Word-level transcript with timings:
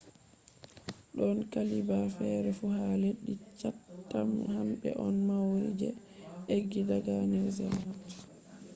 don 1.15 1.37
qabila 1.51 1.97
fere 2.15 2.49
fu 2.57 2.65
ha 2.75 2.85
leddi 3.01 3.33
chatham 3.59 4.29
hambe 4.53 4.89
on 5.05 5.15
maori 5.27 5.69
je 5.79 5.89
eggi 6.55 6.81
daga 6.89 7.15
new 7.31 7.47
zealand 7.57 7.97